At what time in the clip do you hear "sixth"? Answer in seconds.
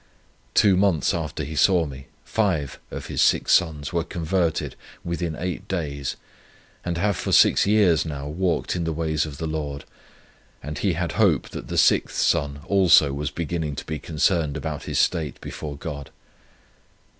11.77-12.17